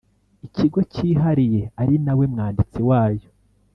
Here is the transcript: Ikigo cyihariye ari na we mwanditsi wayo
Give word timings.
Ikigo 0.45 0.79
cyihariye 0.91 1.61
ari 1.81 1.95
na 2.05 2.13
we 2.17 2.25
mwanditsi 2.33 2.79
wayo 2.89 3.27